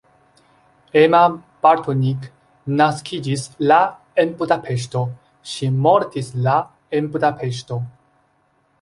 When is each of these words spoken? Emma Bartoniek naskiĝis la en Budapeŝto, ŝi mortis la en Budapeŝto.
Emma 1.01 1.19
Bartoniek 1.65 2.25
naskiĝis 2.79 3.45
la 3.73 3.79
en 4.25 4.33
Budapeŝto, 4.43 5.05
ŝi 5.53 5.73
mortis 5.89 6.35
la 6.49 6.59
en 7.01 7.15
Budapeŝto. 7.17 7.83